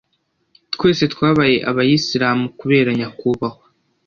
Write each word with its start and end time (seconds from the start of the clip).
Twese 0.73 1.03
twabaye 1.13 1.55
abayisiramu 1.69 2.45
kubera 2.59 2.89
nyakubahwa. 2.97 3.65